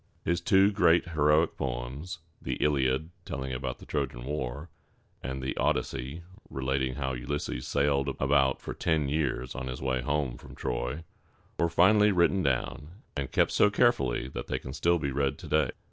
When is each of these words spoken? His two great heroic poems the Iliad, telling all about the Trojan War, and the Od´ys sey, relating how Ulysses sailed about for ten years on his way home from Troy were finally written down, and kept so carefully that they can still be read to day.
His 0.25 0.41
two 0.41 0.71
great 0.71 1.09
heroic 1.09 1.57
poems 1.57 2.17
the 2.41 2.55
Iliad, 2.55 3.11
telling 3.23 3.51
all 3.51 3.57
about 3.57 3.77
the 3.77 3.85
Trojan 3.85 4.25
War, 4.25 4.71
and 5.21 5.43
the 5.43 5.53
Od´ys 5.59 5.85
sey, 5.85 6.23
relating 6.49 6.95
how 6.95 7.13
Ulysses 7.13 7.67
sailed 7.67 8.09
about 8.19 8.59
for 8.59 8.73
ten 8.73 9.09
years 9.09 9.53
on 9.53 9.67
his 9.67 9.79
way 9.79 10.01
home 10.01 10.37
from 10.37 10.55
Troy 10.55 11.03
were 11.59 11.69
finally 11.69 12.11
written 12.11 12.41
down, 12.41 13.03
and 13.15 13.31
kept 13.31 13.51
so 13.51 13.69
carefully 13.69 14.27
that 14.29 14.47
they 14.47 14.57
can 14.57 14.73
still 14.73 14.97
be 14.97 15.11
read 15.11 15.37
to 15.37 15.47
day. 15.47 15.69